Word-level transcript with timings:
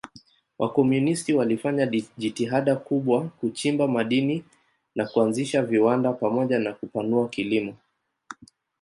Wakomunisti 0.59 1.33
walifanya 1.33 1.85
jitihada 2.17 2.75
kubwa 2.75 3.23
kuchimba 3.29 3.87
madini 3.87 4.43
na 4.95 5.05
kuanzisha 5.07 5.63
viwanda 5.63 6.13
pamoja 6.13 6.59
na 6.59 6.73
kupanua 6.73 7.29
kilimo. 7.29 7.73